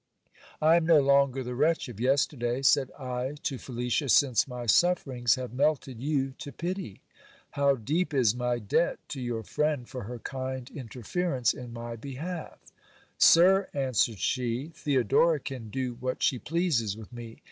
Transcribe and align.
I 0.59 0.77
am 0.77 0.87
no 0.87 0.99
longer 0.99 1.43
the 1.43 1.53
wretch 1.53 1.87
of 1.87 1.99
yesterday, 1.99 2.63
said 2.63 2.89
I 2.97 3.35
to 3.43 3.59
Felicia, 3.59 4.09
since 4.09 4.47
my 4.47 4.65
sufferings 4.65 5.35
have 5.35 5.53
melted 5.53 6.01
you 6.01 6.31
to 6.39 6.51
pity. 6.51 7.01
How 7.51 7.75
deep 7.75 8.11
is 8.11 8.33
my 8.33 8.57
debt 8.57 8.97
to 9.09 9.21
your 9.21 9.43
friend 9.43 9.87
for 9.87 10.05
her 10.05 10.17
kind 10.17 10.71
interference 10.71 11.53
in 11.53 11.71
my 11.71 11.97
behalf. 11.97 12.57
Sir, 13.19 13.69
answered 13.75 14.17
she, 14.17 14.69
Theodora 14.73 15.39
can 15.39 15.69
do 15.69 15.93
what 15.99 16.23
she 16.23 16.39
pleases 16.39 16.97
with 16.97 17.13
me. 17.13 17.37